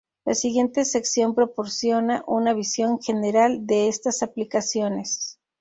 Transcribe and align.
La 0.25 0.33
siguiente 0.33 0.83
sección 0.83 1.35
proporciona 1.35 2.23
una 2.25 2.55
visión 2.55 2.99
general 2.99 3.67
de 3.67 3.87
estas 3.87 4.23
aplicaciones. 4.23 5.39